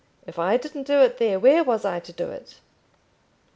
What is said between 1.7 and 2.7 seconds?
I to do it?